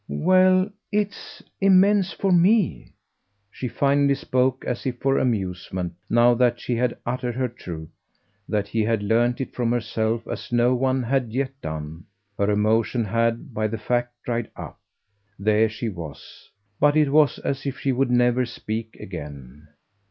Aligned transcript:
"Well, 0.07 0.71
it's 0.91 1.43
immense 1.59 2.11
for 2.11 2.31
ME." 2.31 2.91
She 3.51 3.67
finally 3.67 4.15
spoke 4.15 4.65
as 4.65 4.83
if 4.87 4.97
for 4.97 5.19
amusement; 5.19 5.93
now 6.09 6.33
that 6.33 6.59
she 6.59 6.75
had 6.75 6.97
uttered 7.05 7.35
her 7.35 7.47
truth, 7.47 7.91
that 8.49 8.67
he 8.67 8.81
had 8.81 9.03
learnt 9.03 9.39
it 9.41 9.53
from 9.53 9.71
herself 9.71 10.27
as 10.27 10.51
no 10.51 10.73
one 10.73 11.03
had 11.03 11.31
yet 11.33 11.51
done, 11.61 12.05
her 12.35 12.49
emotion 12.49 13.05
had, 13.05 13.53
by 13.53 13.67
the 13.67 13.77
fact, 13.77 14.15
dried 14.25 14.49
up. 14.55 14.79
There 15.37 15.69
she 15.69 15.87
was; 15.87 16.49
but 16.79 16.97
it 16.97 17.11
was 17.11 17.37
as 17.37 17.67
if 17.67 17.77
she 17.77 17.91
would 17.91 18.09
never 18.09 18.43
speak 18.43 18.95
again. 18.99 19.67